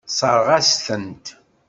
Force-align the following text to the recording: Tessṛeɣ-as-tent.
Tessṛeɣ-as-tent. 0.07 1.25